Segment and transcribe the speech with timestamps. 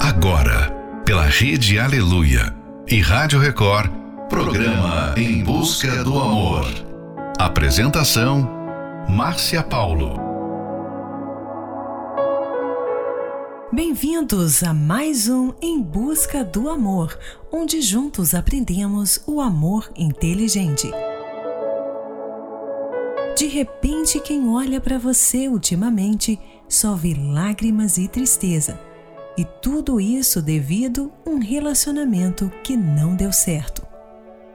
[0.00, 0.70] Agora,
[1.04, 2.54] pela Rede Aleluia
[2.86, 3.90] e Rádio Record,
[4.28, 6.66] programa Em Busca do Amor.
[7.36, 8.48] Apresentação:
[9.08, 10.14] Márcia Paulo.
[13.72, 17.18] Bem-vindos a mais um Em Busca do Amor,
[17.50, 20.88] onde juntos aprendemos o amor inteligente.
[23.36, 26.38] De repente, quem olha para você ultimamente
[26.68, 28.87] só vê lágrimas e tristeza
[29.38, 33.86] e tudo isso devido a um relacionamento que não deu certo.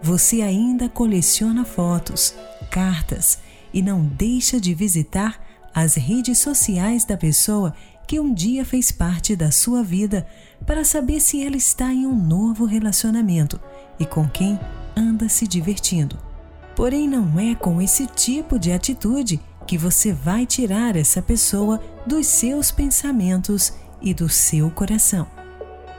[0.01, 2.35] Você ainda coleciona fotos,
[2.69, 3.39] cartas
[3.73, 5.41] e não deixa de visitar
[5.73, 7.73] as redes sociais da pessoa
[8.05, 10.27] que um dia fez parte da sua vida
[10.65, 13.57] para saber se ela está em um novo relacionamento
[13.97, 14.59] e com quem
[14.97, 16.19] anda se divertindo.
[16.75, 22.27] Porém, não é com esse tipo de atitude que você vai tirar essa pessoa dos
[22.27, 23.71] seus pensamentos
[24.03, 25.25] e do seu coração.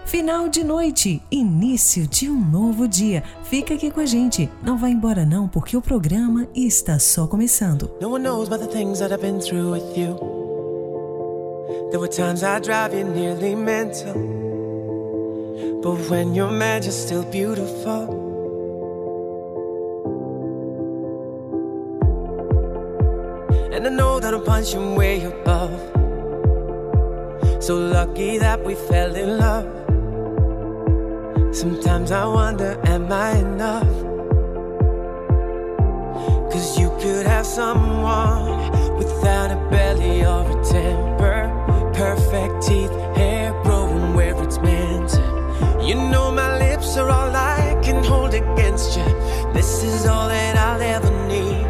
[0.05, 3.25] Final de noite, início de um novo dia.
[3.45, 4.51] Fica aqui com a gente.
[4.62, 7.91] Não vá embora não, porque o programa está só começando.
[8.01, 10.17] No one knows about the things that I've been through with you.
[11.91, 14.15] There were times I drive you nearly mental.
[15.83, 18.23] But when you're mad, you're still beautiful.
[23.73, 26.03] And I know that I'm punching way above.
[27.65, 29.65] So lucky that we fell in love.
[31.57, 33.89] Sometimes I wonder, am I enough?
[36.53, 41.48] Cause you could have someone without a belly or a temper.
[41.95, 45.12] Perfect teeth, hair growing where it's meant.
[45.83, 49.06] You know my lips are all I can hold against you.
[49.55, 51.65] This is all that I'll ever need.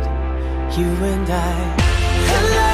[0.76, 2.73] You and I.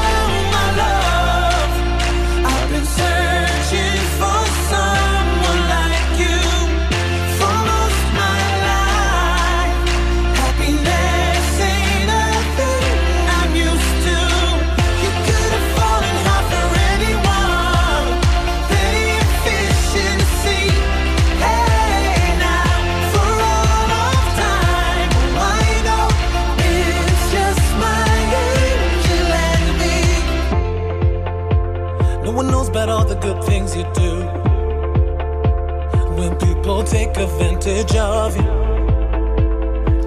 [36.91, 38.51] take advantage of you.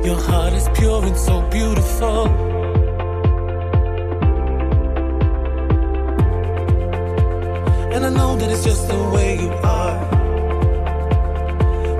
[0.03, 2.27] Your heart is pure and so beautiful.
[7.93, 9.99] And I know that it's just the way you are.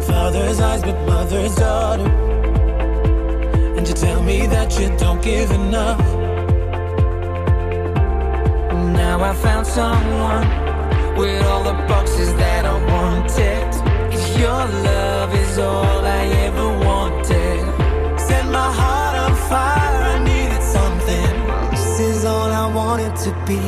[0.02, 2.10] Father's eyes, but mother's daughter.
[3.78, 6.00] And you tell me that you don't give enough.
[9.02, 10.63] Now I found someone
[11.18, 13.64] with all the boxes that I wanted
[14.44, 17.62] your love is all I ever wanted.
[18.20, 21.34] Set my heart on fire, I needed something.
[21.72, 23.62] This is all I wanted to be,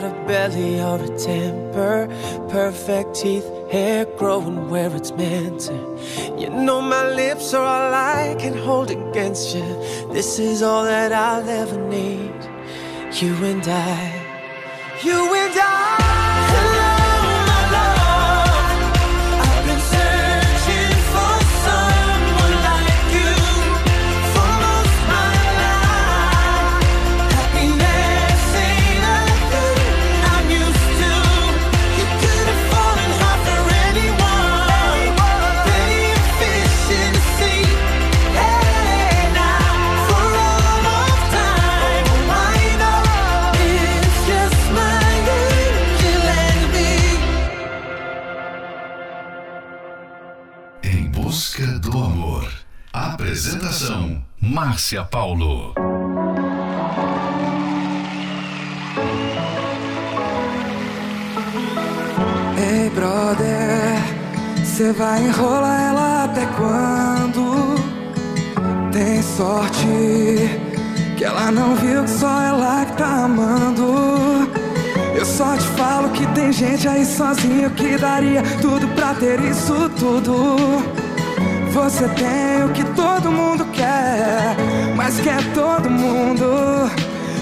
[0.00, 2.08] without a belly or a temper.
[2.50, 5.74] Perfect teeth, hair growing where it's meant to.
[6.38, 9.66] You know my lips are all I can hold against you.
[10.12, 12.38] This is all that I'll ever need.
[13.20, 14.12] You and I,
[15.02, 15.67] you and I.
[52.92, 55.74] Apresentação: Márcia Paulo.
[62.56, 64.02] Ei, brother,
[64.64, 67.74] você vai enrolar ela até quando?
[68.92, 69.86] Tem sorte
[71.16, 74.48] que ela não viu que só ela que tá amando.
[75.24, 78.77] só te falo que tem gente aí sozinho que daria tudo
[79.08, 80.56] pra ter isso tudo.
[81.72, 84.54] Você tem o que todo mundo quer,
[84.96, 86.90] mas quer todo mundo.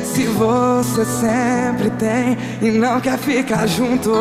[0.04, 4.12] Se você sempre tem e não quer ficar junto,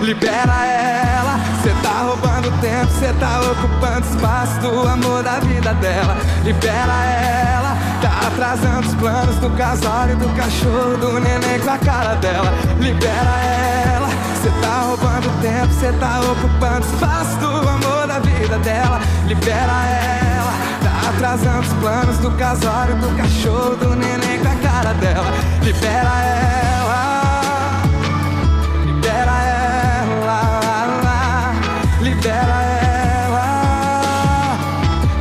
[0.00, 1.38] libera ela.
[1.62, 6.16] Cê tá roubando tempo, cê tá ocupando espaço do amor da vida dela.
[6.44, 12.14] Libera ela, tá atrasando os planos do casório, do cachorro, do neném com a cara
[12.16, 12.52] dela.
[12.80, 13.38] Libera
[13.94, 14.08] ela,
[14.42, 14.93] cê tá roubando
[15.44, 19.00] tempo, cê tá ocupando espaço do amor da vida dela.
[19.26, 20.52] Libera ela,
[20.82, 25.30] tá atrasando os planos do casório, do cachorro, do neném com a cara dela.
[25.62, 26.54] Libera ela.
[28.86, 30.40] Libera ela,
[32.00, 32.62] libera
[33.22, 33.48] ela,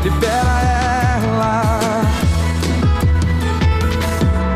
[0.03, 0.55] libera
[1.21, 1.61] ela.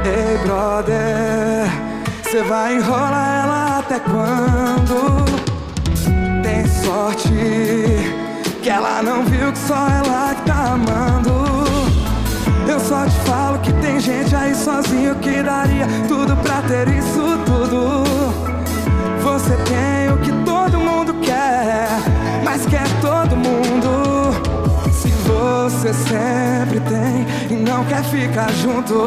[0.06, 1.70] Ei, brother,
[2.32, 3.07] cê vai enrolar
[3.98, 5.26] até quando?
[6.44, 7.30] Tem sorte
[8.62, 11.48] que ela não viu que só ela que tá amando.
[12.70, 17.38] Eu só te falo que tem gente aí sozinho que daria tudo pra ter isso
[17.46, 18.04] tudo.
[19.24, 21.88] Você tem o que todo mundo quer,
[22.44, 24.34] mas quer todo mundo.
[24.92, 29.06] Se você sempre tem e não quer ficar junto,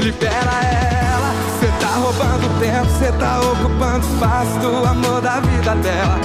[0.00, 1.43] libera ela.
[2.16, 6.20] Roubando tempo, cê tá ocupando espaço do amor da vida dela.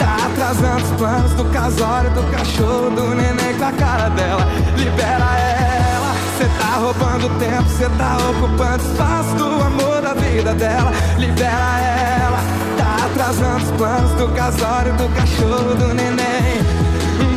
[0.00, 4.44] Tá atrasando os planos do casório, do cachorro, do neném com a cara dela.
[4.76, 10.90] Libera ela, cê tá roubando tempo, cê tá ocupando espaço do amor da vida dela.
[11.16, 12.40] Libera ela,
[12.78, 16.58] tá atrasando os planos do casório, do cachorro, do neném,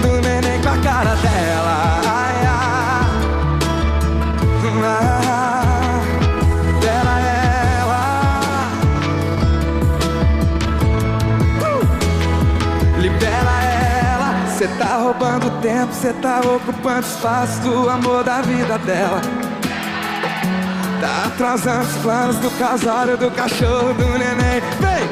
[0.02, 2.02] do neném com a cara dela.
[2.04, 2.48] Ai, ai,
[4.98, 5.23] ai,
[14.78, 19.22] tá roubando tempo, cê tá ocupando espaço do amor da vida dela.
[21.00, 24.62] Tá atrasando os planos do casório, do cachorro, do neném.
[24.80, 25.10] Vem,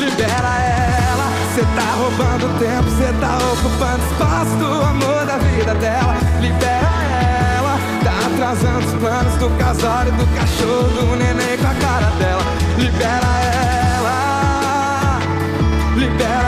[0.00, 6.16] libera ela, cê tá roubando tempo, cê tá ocupando espaço do amor da vida dela.
[6.40, 6.90] Libera
[7.56, 12.42] ela, tá atrasando os planos do casório, do cachorro, do neném com a cara dela.
[12.78, 13.40] Libera
[13.94, 15.20] ela,
[15.96, 16.41] libera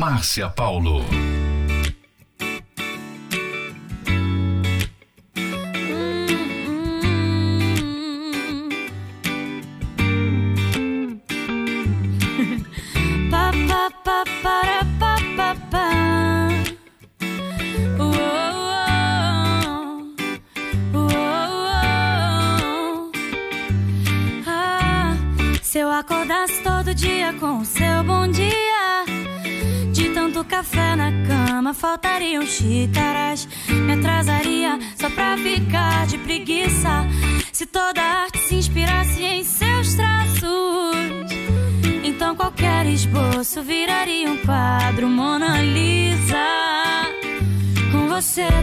[0.00, 1.39] Márcia Paulo.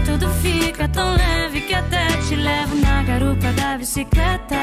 [0.07, 4.55] Tudo fica tão leve que até te levo na garupa da bicicleta.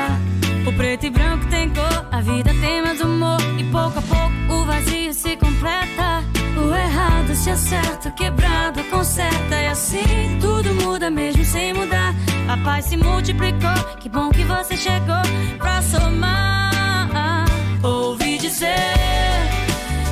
[0.66, 4.54] O preto e branco tem cor, a vida tem mais humor e pouco a pouco
[4.54, 6.24] o vazio se completa.
[6.56, 12.14] O errado se acerta, o quebrado conserta e assim tudo muda mesmo sem mudar.
[12.48, 15.22] A paz se multiplicou, que bom que você chegou
[15.58, 17.44] pra somar.
[17.82, 18.94] Ouvi dizer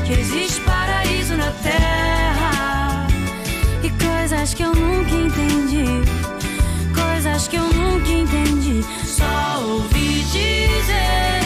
[0.04, 3.06] que existe paraíso na terra
[3.82, 4.81] e coisas que eu nunca
[5.32, 5.84] entendi,
[6.94, 8.84] coisas que eu nunca entendi.
[9.04, 11.40] Só ouvi dizer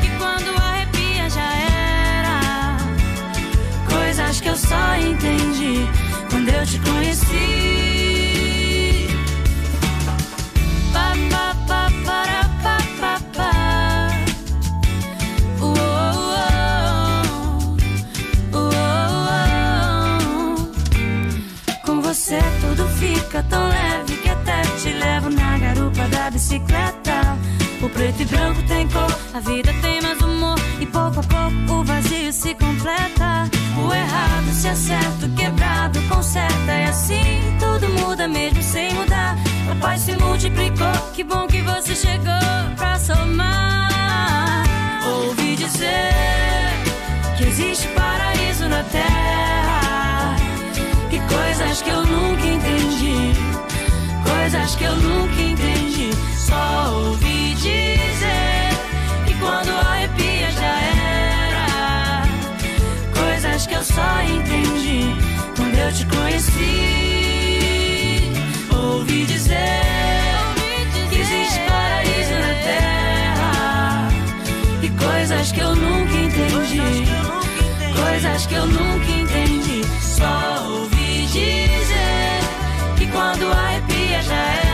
[0.00, 2.76] que quando arrepia já era,
[3.88, 5.86] coisas que eu só entendi
[6.30, 7.65] quando eu te conheci.
[23.48, 27.38] Tão leve que até te levo na garupa da bicicleta.
[27.82, 31.80] O preto e branco tem cor, a vida tem mais humor e pouco a pouco
[31.80, 33.50] o vazio se completa.
[33.76, 38.96] O errado se acerta, o quebrado conserta e assim tudo muda mesmo sem
[39.96, 40.92] Deus se multiplicou.
[41.14, 44.64] Que bom que você chegou pra somar.
[45.06, 46.12] Ouvi dizer
[47.36, 50.36] que existe paraíso na terra.
[51.10, 52.55] E coisas que eu nunca.
[54.46, 56.10] Coisas que eu nunca entendi.
[56.36, 58.70] Só ouvi dizer
[59.26, 62.22] que quando arrepia já era.
[63.12, 65.16] Coisas que eu só entendi
[65.56, 66.70] quando eu te conheci
[68.72, 69.82] ouvi dizer
[71.10, 74.08] que existe paraíso na terra
[74.80, 77.04] e coisas que eu nunca entendi,
[78.00, 79.82] coisas que eu nunca entendi.
[80.00, 81.65] Só ouvi dizer
[84.28, 84.65] Hashem.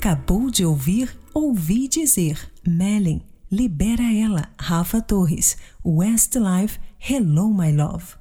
[0.00, 3.20] Acabou de ouvir Ouvi Dizer, Melin,
[3.52, 8.14] Libera Ela, Rafa Torres, Westlife, Hello My Love.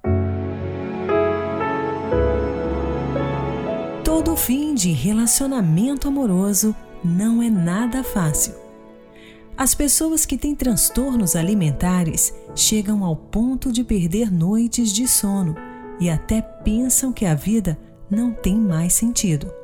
[4.03, 8.55] Todo fim de relacionamento amoroso não é nada fácil.
[9.55, 15.55] As pessoas que têm transtornos alimentares chegam ao ponto de perder noites de sono
[15.97, 17.79] e até pensam que a vida
[18.11, 19.58] não tem mais sentido.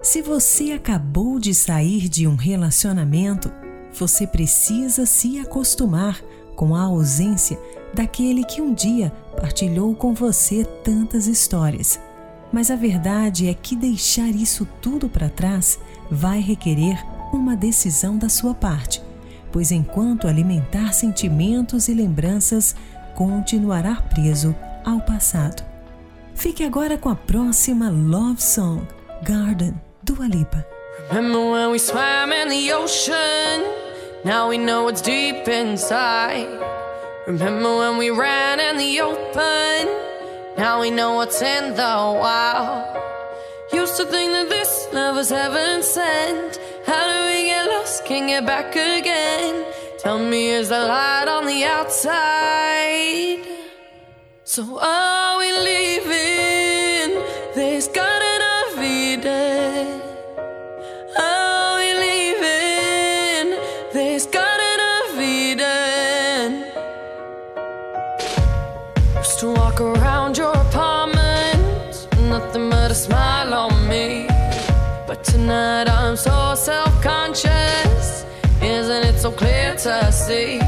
[0.00, 3.52] Se você acabou de sair de um relacionamento,
[3.92, 6.22] você precisa se acostumar
[6.54, 7.58] com a ausência
[7.92, 12.00] daquele que um dia partilhou com você tantas histórias.
[12.52, 15.78] Mas a verdade é que deixar isso tudo para trás
[16.10, 19.02] vai requerer uma decisão da sua parte,
[19.52, 22.74] pois enquanto alimentar sentimentos e lembranças,
[23.14, 25.62] continuará preso ao passado.
[26.34, 28.86] Fique agora com a próxima Love Song,
[29.22, 29.87] Garden.
[30.08, 30.64] Dua Lipa.
[31.10, 33.60] Remember when we swam in the ocean?
[34.24, 36.48] Now we know what's deep inside.
[37.26, 39.84] Remember when we ran in the open?
[40.56, 42.96] Now we know what's in the wild.
[43.70, 46.58] Used to think that this love was heaven sent.
[46.86, 48.06] How do we get lost?
[48.06, 49.66] Can't get back again.
[49.98, 53.44] Tell me, is the light on the outside?
[54.44, 56.47] So are we leaving
[75.48, 78.26] tonight I'm so self-conscious.
[78.60, 80.58] Isn't it so clear to see?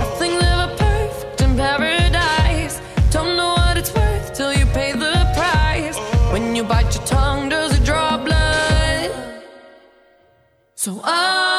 [0.00, 2.80] Nothing's ever perfect in paradise.
[3.12, 5.96] Don't know what it's worth till you pay the price.
[6.32, 9.12] When you bite your tongue does it draw blood?
[10.74, 11.49] So are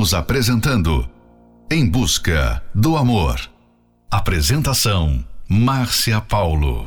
[0.00, 1.06] Estamos apresentando
[1.70, 3.38] Em Busca do Amor.
[4.10, 6.86] Apresentação Márcia Paulo.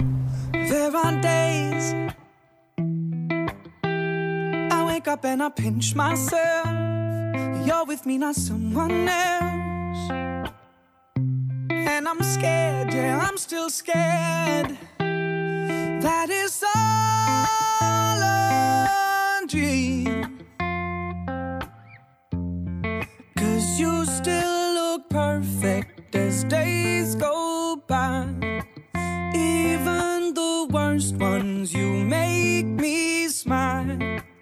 [0.52, 1.94] There are days
[4.72, 6.68] I wake up and I pinch myself.
[7.64, 10.10] You're with me, not someone else.
[11.70, 14.76] And I'm scared, yeah, I'm still scared.
[14.98, 20.33] That is all a dream.
[23.54, 28.26] Cause you still look perfect as days go by.
[29.36, 33.96] Even the worst ones, you make me smile.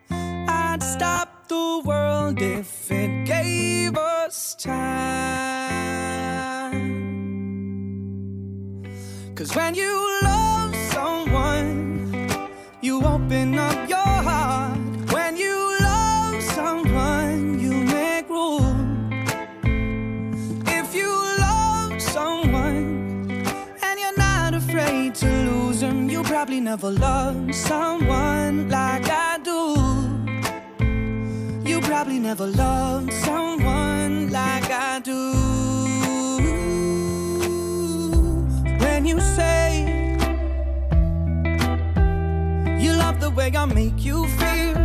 [0.10, 4.72] I'd stop the world if it gave us time.
[9.36, 12.30] Cause when you love someone,
[12.80, 14.01] you open up your
[26.72, 29.60] never loved someone like I do.
[31.70, 35.34] You probably never loved someone like I do.
[38.84, 39.68] When you say
[42.80, 44.78] you love the way I make you feel,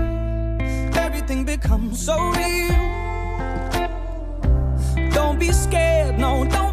[1.04, 2.74] everything becomes so real.
[5.12, 6.65] Don't be scared, no, don't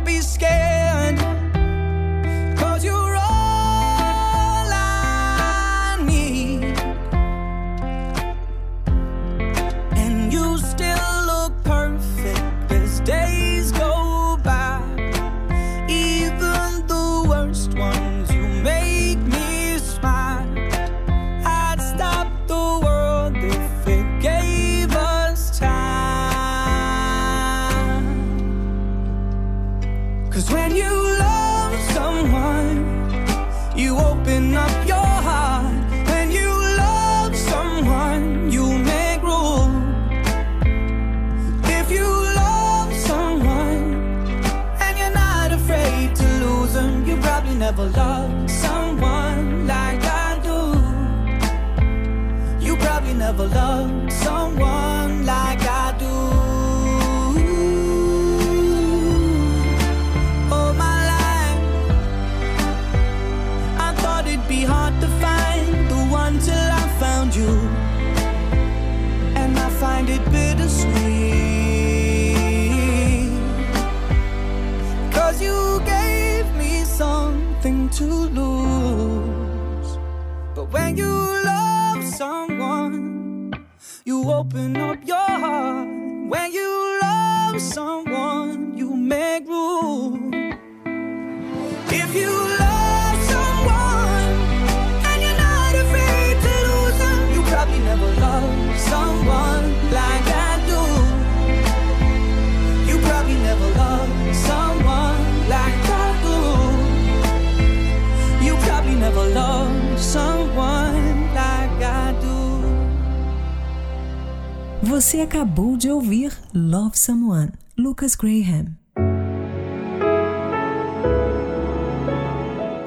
[116.74, 118.76] Love Someone, Lucas Graham.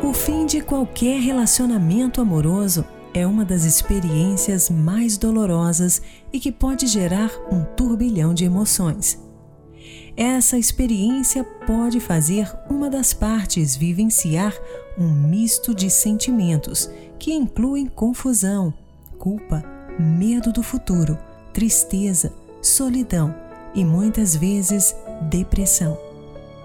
[0.02, 6.88] O fim de qualquer relacionamento amoroso é uma das experiências mais dolorosas e que pode
[6.88, 9.22] gerar um turbilhão de emoções.
[10.16, 14.52] Essa experiência pode fazer uma das partes vivenciar
[14.98, 18.74] um misto de sentimentos que incluem confusão,
[19.16, 19.62] culpa,
[19.96, 21.16] medo do futuro,
[21.52, 23.45] tristeza, solidão
[23.76, 25.96] e muitas vezes depressão.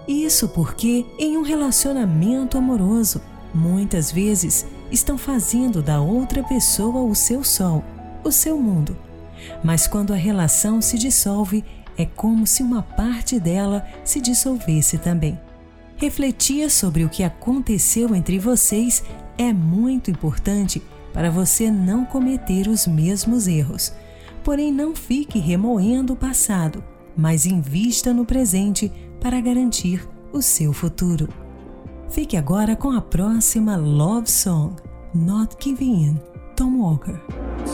[0.08, 3.22] Isso porque, em um relacionamento amoroso,
[3.54, 7.84] muitas vezes estão fazendo da outra pessoa o seu sol,
[8.24, 8.98] o seu mundo.
[9.64, 11.64] Mas quando a relação se dissolve,
[11.98, 15.40] é como se uma parte dela se dissolvesse também.
[15.98, 19.04] Refletir sobre o que aconteceu entre vocês
[19.38, 20.82] é muito importante
[21.14, 23.94] para você não cometer os mesmos erros.
[24.44, 26.84] Porém, não fique remoendo o passado,
[27.22, 31.30] mas invista no presente para garantir o seu futuro.
[32.10, 34.74] Fique agora com a próxima Love Song,
[35.14, 36.20] Not Giving In,
[36.56, 37.22] Tom Walker.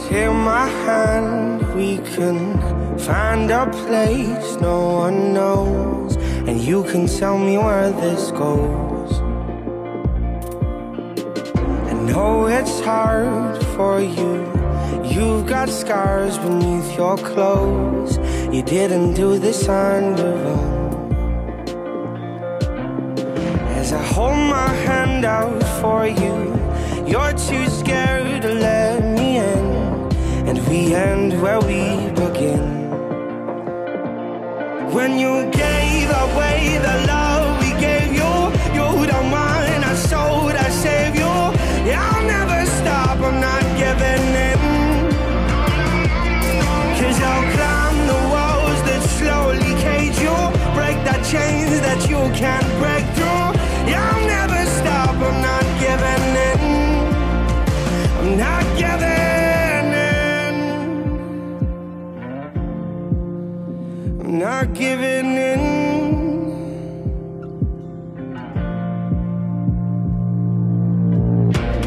[0.10, 2.60] Take my hand, we can
[3.00, 9.22] find a place no one knows, and you can tell me where this goes.
[11.90, 14.46] I know it's hard for you.
[15.06, 18.20] You've got scars beneath your clothes.
[18.52, 21.12] You didn't do this on your own.
[23.76, 26.56] As I hold my hand out for you,
[27.06, 29.66] you're too scared to let me in.
[30.48, 32.90] And we end where we begin.
[34.94, 37.27] When you gave away the love
[51.32, 53.52] chains that you can't break through.
[53.92, 56.62] Yeah, I'll never stop, I'm not giving in.
[58.20, 60.56] I'm not giving in.
[64.22, 65.63] I'm not giving in.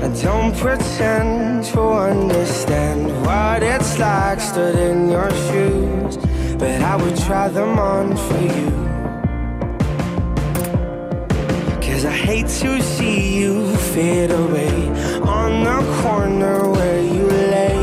[0.05, 6.18] I don't pretend to understand what it's like stood in your shoes,
[6.59, 8.89] but I would try them on for you.
[12.00, 14.88] Cause I hate to see you fade away
[15.20, 17.76] on the corner where you lay,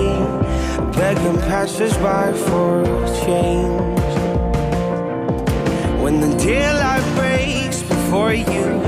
[0.94, 2.84] begging passersby for
[3.24, 4.16] change.
[6.02, 8.82] When the daylight breaks before you,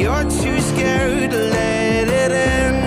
[0.00, 2.77] you're too scared to let it in.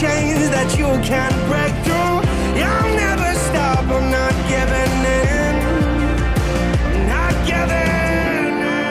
[0.00, 2.20] Chains that you can't break through.
[2.60, 4.92] I'll never stop, I'm not giving
[5.24, 5.54] in.
[7.08, 8.86] Not giving in.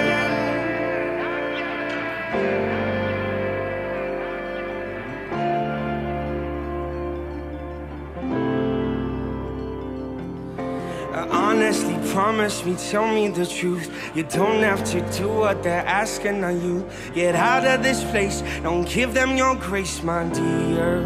[11.29, 13.91] Honestly, promise me, tell me the truth.
[14.15, 16.87] You don't have to do what they're asking of you.
[17.13, 21.01] Get out of this place, don't give them your grace, my dear.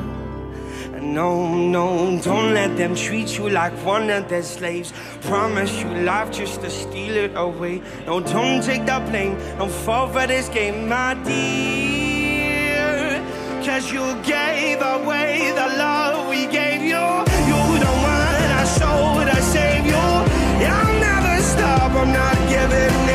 [1.01, 4.93] No, no, don't let them treat you like one of their slaves.
[5.21, 7.81] Promise you life just to steal it away.
[8.05, 13.25] No, don't take the blame, don't fall for this game, my dear.
[13.65, 17.07] Cause you gave away the love we gave you.
[17.49, 18.29] You don't want
[18.61, 19.95] I showed, I saved you.
[19.95, 23.08] I'll never stop, I'm not giving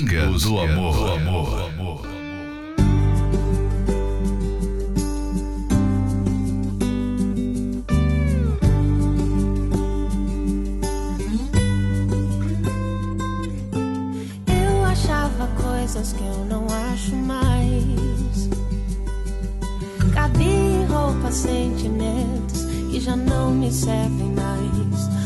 [0.00, 0.94] Busca, do amor.
[0.94, 2.06] Do amor.
[14.46, 18.48] Eu achava coisas que eu não acho mais.
[20.14, 25.17] Cabia em roupas, sentimentos que já não me servem mais.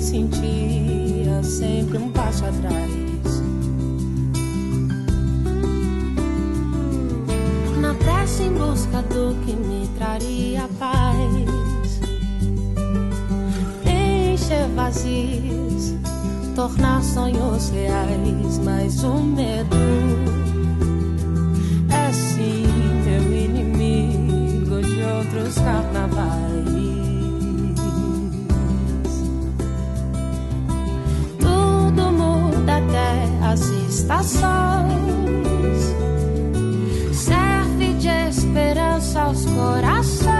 [0.00, 2.92] Sentia sempre um passo atrás.
[7.80, 11.58] Na pressa em busca do que me traria paz
[14.48, 15.94] encher vazios,
[16.54, 19.76] tornar sonhos reais, mas o medo
[21.90, 22.66] é sim
[23.04, 26.87] meu inimigo de outros carnavais.
[33.98, 34.86] está sós.
[37.12, 40.37] Serve de esperança aos corações.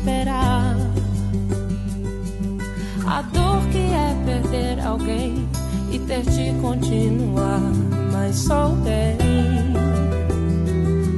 [0.00, 0.76] superar.
[3.06, 5.48] A dor que é perder alguém
[5.92, 7.60] e ter de continuar.
[8.12, 9.18] Mas sou bem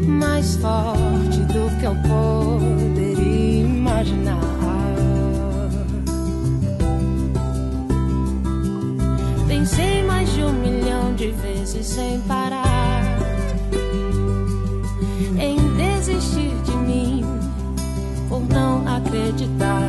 [0.07, 4.41] mais forte do que eu poderia imaginar.
[9.47, 13.03] Pensei mais de um milhão de vezes sem parar.
[15.39, 15.62] Em
[19.37, 19.82] 知道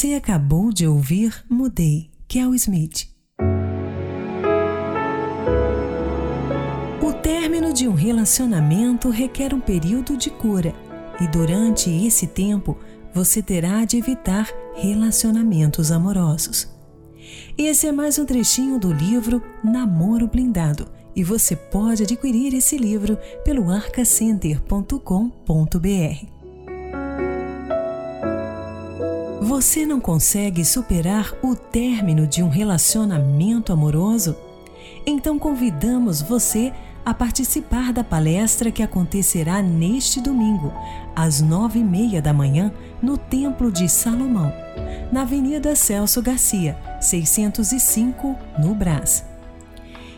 [0.00, 3.06] Você acabou de ouvir Mudei, Kel Smith.
[7.02, 10.74] O término de um relacionamento requer um período de cura,
[11.20, 12.78] e durante esse tempo
[13.12, 16.66] você terá de evitar relacionamentos amorosos.
[17.58, 23.18] Esse é mais um trechinho do livro Namoro Blindado, e você pode adquirir esse livro
[23.44, 26.39] pelo arcacenter.com.br.
[29.60, 34.34] Você não consegue superar o término de um relacionamento amoroso?
[35.04, 36.72] Então convidamos você
[37.04, 40.72] a participar da palestra que acontecerá neste domingo,
[41.14, 44.50] às nove e meia da manhã, no Templo de Salomão,
[45.12, 49.26] na Avenida Celso Garcia, 605, no Brás.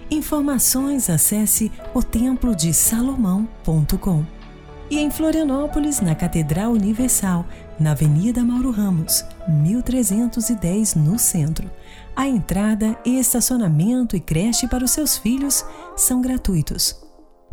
[0.09, 4.25] Informações acesse otemplodesalomão.com.
[4.89, 7.45] E em Florianópolis, na Catedral Universal,
[7.83, 11.69] na Avenida Mauro Ramos, 1310, no centro.
[12.15, 15.65] A entrada, estacionamento e creche para os seus filhos
[15.97, 16.97] são gratuitos.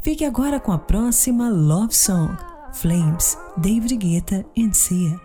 [0.01, 2.37] Fique agora com a próxima Love Song,
[2.73, 5.19] Flames, David Guetta e Sia.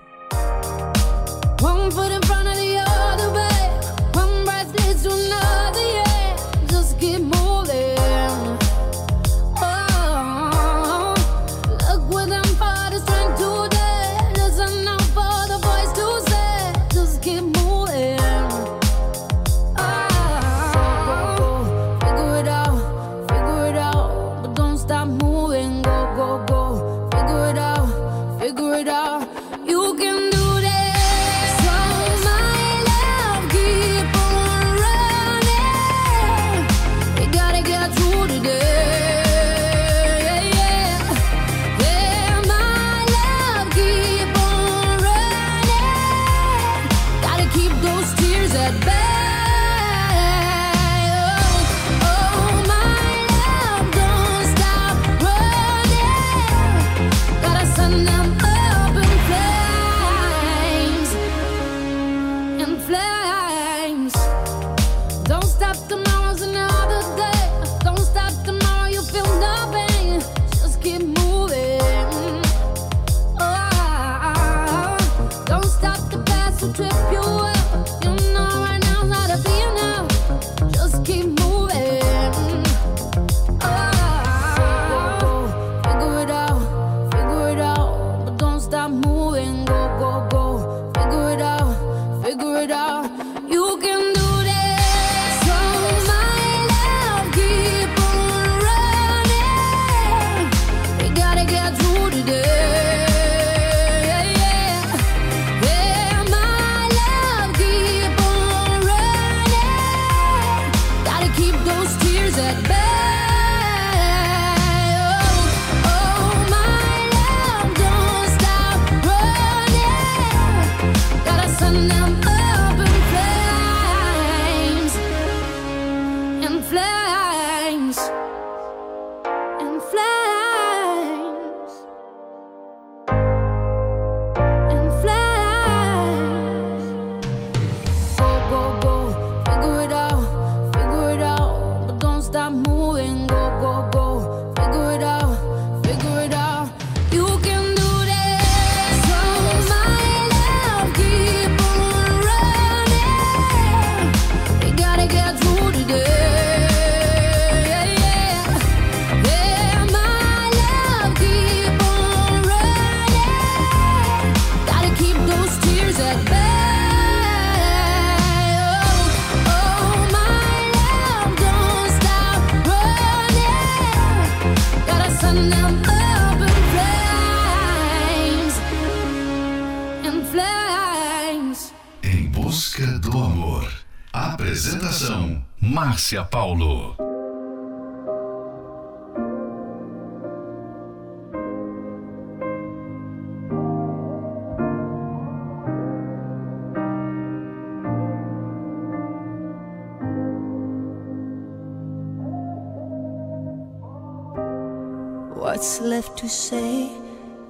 [206.25, 206.91] To say?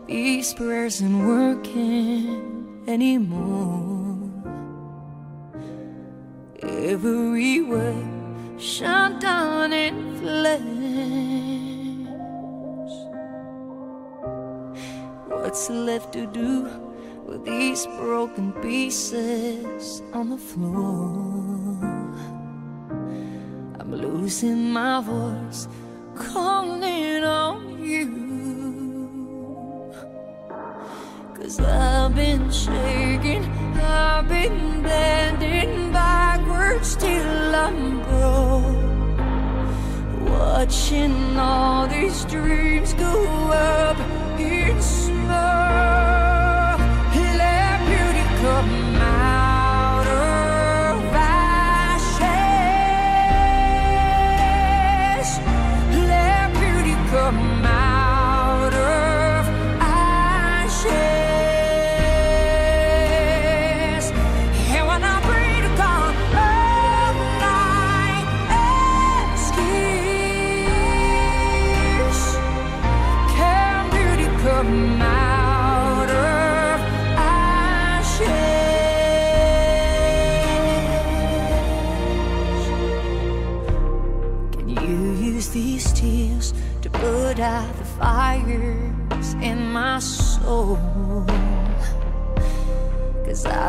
[0.08, 4.18] These prayers aren't working anymore.
[6.60, 8.04] Every word
[8.58, 10.90] shut down in flames.
[15.28, 16.68] What's left to do
[17.24, 21.78] with these broken pieces on the floor?
[23.78, 25.68] I'm losing my voice,
[26.16, 28.23] calling on you.
[31.60, 33.44] I've been shaking,
[33.80, 38.74] I've been bending backwards till I'm broke.
[40.28, 44.13] Watching all these dreams go up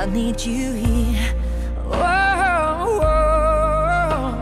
[0.05, 1.33] I need you here.
[1.83, 4.35] Whoa, whoa.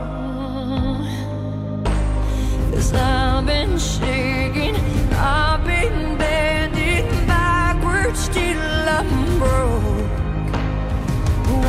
[2.69, 4.75] Cause I've been shaking,
[5.13, 10.09] I've been bending backwards till I'm broke.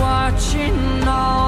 [0.00, 1.43] Watching all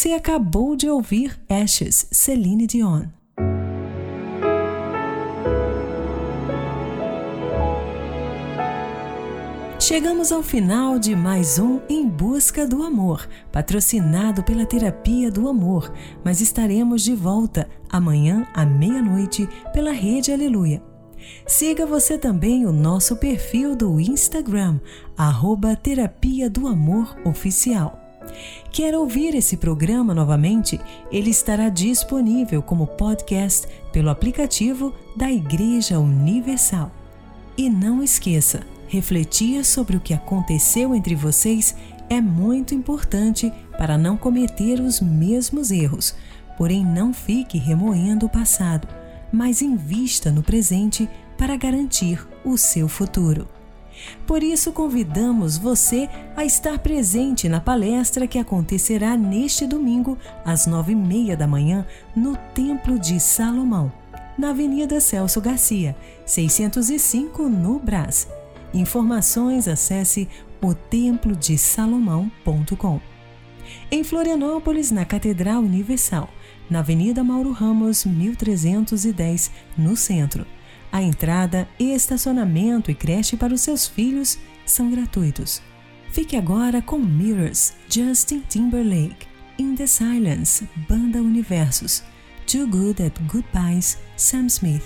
[0.00, 3.02] Você acabou de ouvir Ashes, Celine Dion.
[9.78, 15.92] Chegamos ao final de mais um Em Busca do Amor, patrocinado pela Terapia do Amor,
[16.24, 20.82] mas estaremos de volta amanhã à meia-noite pela Rede Aleluia.
[21.46, 24.80] Siga você também o nosso perfil do Instagram,
[25.14, 27.99] arroba Terapia do Amor Oficial.
[28.70, 30.80] Quer ouvir esse programa novamente?
[31.10, 36.90] Ele estará disponível como podcast pelo aplicativo da Igreja Universal.
[37.56, 41.74] E não esqueça, refletir sobre o que aconteceu entre vocês
[42.08, 46.14] é muito importante para não cometer os mesmos erros.
[46.58, 48.88] Porém, não fique remoendo o passado,
[49.32, 51.08] mas invista no presente
[51.38, 53.48] para garantir o seu futuro.
[54.26, 60.92] Por isso, convidamos você a estar presente na palestra que acontecerá neste domingo, às nove
[60.92, 63.92] e meia da manhã, no Templo de Salomão,
[64.38, 68.28] na Avenida Celso Garcia, 605, no Brás.
[68.72, 70.28] Informações acesse
[70.62, 73.00] o templodesalomão.com.
[73.90, 76.30] Em Florianópolis, na Catedral Universal,
[76.68, 80.46] na Avenida Mauro Ramos, 1310, no centro.
[80.92, 85.62] A entrada, estacionamento e creche para os seus filhos são gratuitos.
[86.10, 89.28] Fique agora com Mirrors, Justin Timberlake,
[89.58, 92.02] In the Silence, Banda Universos,
[92.46, 94.84] Too Good at Goodbyes, Sam Smith.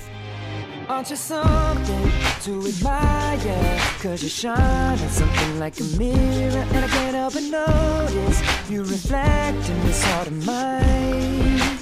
[0.86, 3.80] Aren't you something to admire?
[4.02, 8.82] Cause you shine at something like a mirror And I can't help but notice you
[8.82, 11.73] reflect in this heart of mine.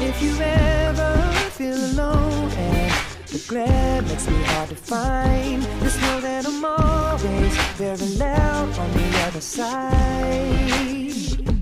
[0.00, 1.16] If you ever
[1.50, 2.92] feel alone and
[3.26, 8.92] the glare makes me hard to find, just know that I'm always very loud on
[8.92, 10.68] the other side.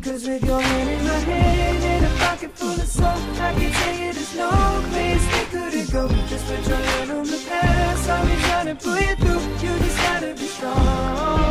[0.05, 3.73] Cause with your hand in my hand and a pocket full of soul, I can
[3.73, 4.51] tell you there's no
[4.91, 6.09] place we couldn't go.
[6.29, 9.41] Just put your hand on the past, I'll be trying to pull you through.
[9.65, 11.46] You just gotta be strong.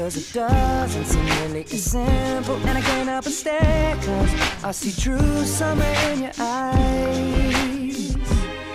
[0.00, 2.56] Cause it doesn't seem really as simple.
[2.66, 8.16] And I can't help but stare, cause I see true summer in your eyes.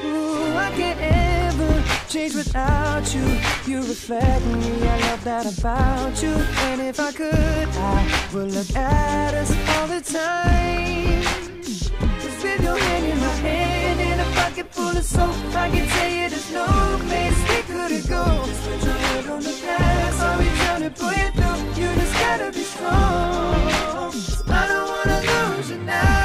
[0.05, 3.25] Ooh, I can't ever change without you.
[3.65, 6.29] You reflect me, I love that about you.
[6.69, 11.23] And if I could, I would look at us all the time.
[12.21, 15.87] Just with your hand in my hand and a pocket full of soap, I can
[15.87, 16.67] tell you there's no
[17.07, 17.44] place
[17.89, 18.45] we couldn't go.
[18.45, 21.81] Just put your head on the past, I'll be trying to pull you through.
[21.81, 24.13] You just gotta be strong.
[24.47, 26.24] I don't wanna lose you now.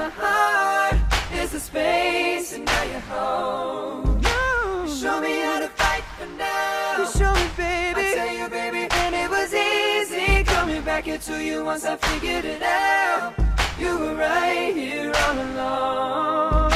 [0.00, 0.96] My heart.
[1.42, 4.04] is a space, and now you're home.
[4.28, 6.98] You show me how to fight for now.
[6.98, 8.06] You show me, baby.
[8.08, 12.46] I tell you, baby, and it was easy coming back into you once I figured
[12.54, 13.34] it out.
[13.78, 16.72] You were right here all along.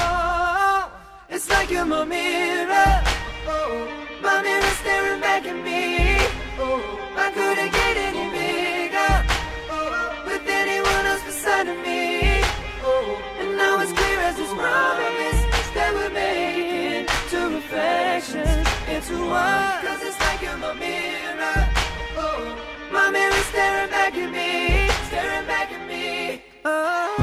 [1.34, 2.92] It's like you're my mirror.
[3.54, 3.70] Oh,
[4.22, 5.82] my mirror staring back at me.
[6.64, 6.80] Oh,
[7.24, 8.03] I couldn't get any
[14.34, 15.40] as this promise
[15.74, 19.84] that we're making two reflections into one.
[19.84, 21.68] Cause it's like you're my mirror.
[22.16, 22.58] Oh,
[22.92, 26.42] my mirror staring back at me, staring back at me.
[26.64, 27.13] Oh.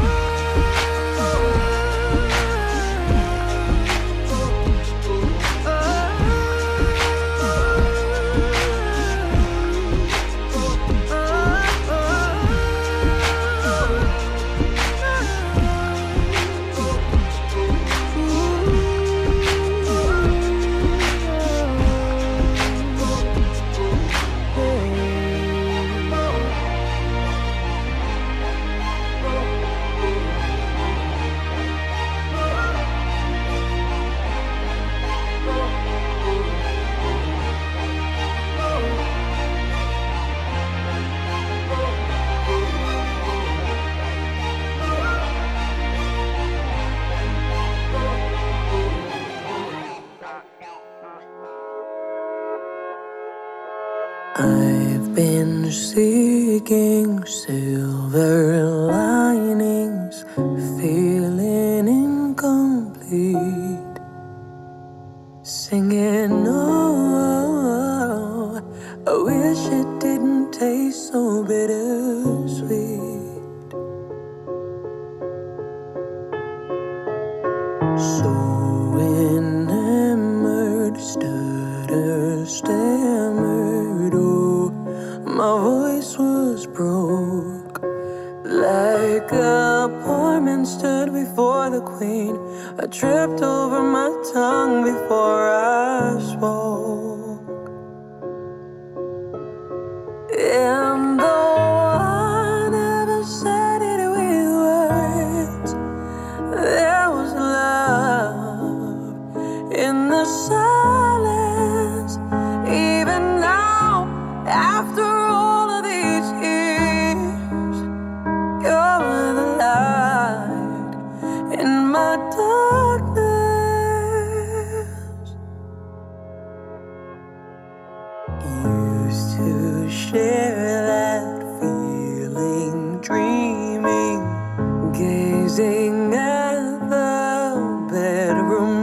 [54.42, 58.61] I've been seeking silver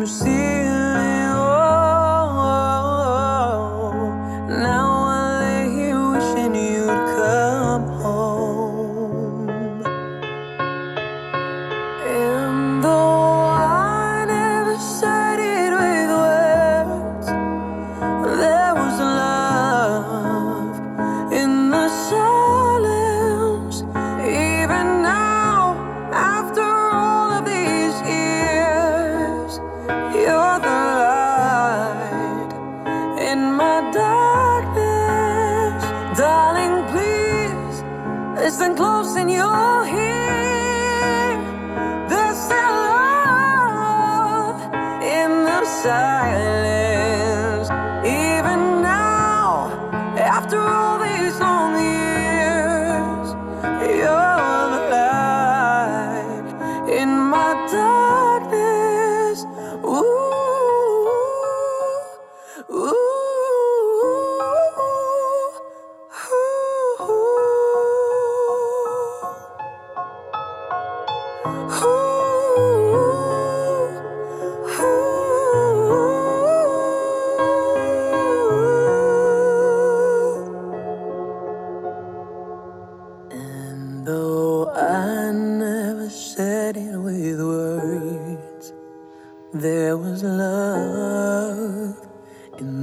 [0.09, 0.38] see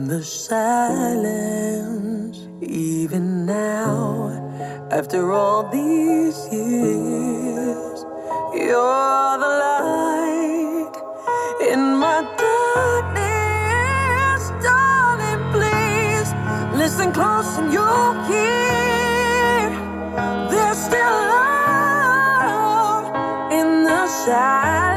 [0.06, 1.68] in the silence.
[2.62, 4.30] Even now,
[4.92, 8.06] after all these years,
[8.54, 10.96] you're the light
[11.72, 14.42] in my darkness.
[14.64, 16.30] Darling, please
[16.78, 19.72] listen close and you'll hear
[20.52, 23.06] there's still love
[23.52, 24.95] in the silence.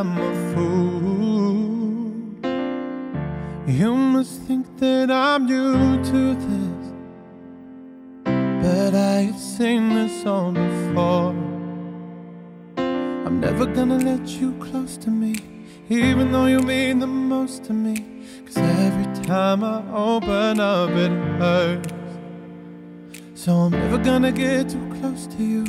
[0.00, 2.00] I'm a fool.
[3.66, 6.92] You must think that I'm new to this.
[8.24, 11.34] But I've seen this all before.
[12.78, 15.36] I'm never gonna let you close to me,
[15.90, 18.24] even though you mean the most to me.
[18.46, 21.92] Cause every time I open up, it hurts.
[23.34, 25.66] So I'm never gonna get too close to you,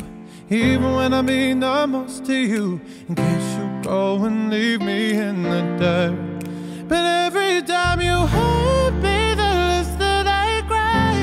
[0.50, 2.80] even when I mean the most to you.
[3.10, 6.88] In case you go and leave me in the dirt.
[6.88, 11.14] But every time you hurt me, the less that I cry.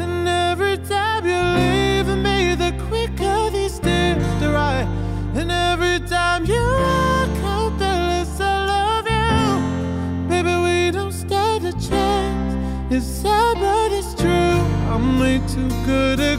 [0.00, 4.86] And every time you leave me, the quicker these tears dry.
[5.34, 10.28] And every time you walk out, the less I love you.
[10.28, 12.54] Baby, we don't stand a chance.
[12.90, 14.60] It's sad, but it's true.
[14.92, 16.38] I'm way too good at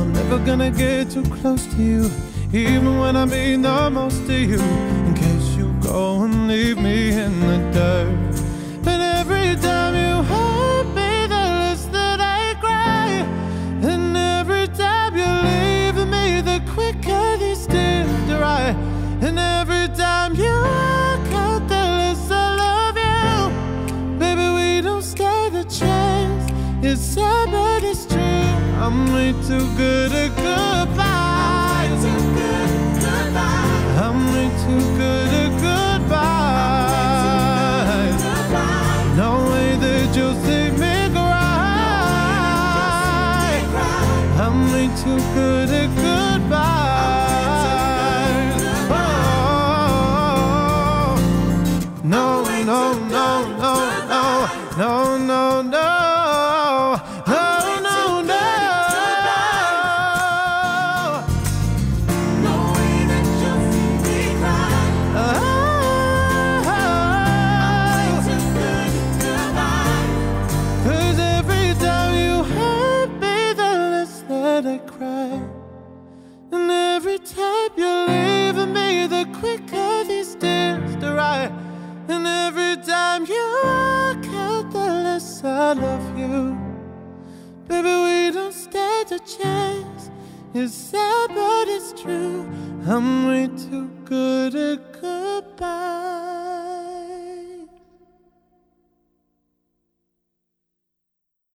[0.00, 2.10] I'm never gonna get too close to you,
[2.52, 4.60] even when I mean the most to you.
[4.60, 8.27] In case you go and leave me in the dirt.
[29.50, 31.88] I'm way too good at goodbye.
[33.96, 36.28] I'm way too good at goodbye.
[39.16, 41.48] No way that you'll see me cry.
[44.38, 46.07] I'm way too good at goodbye.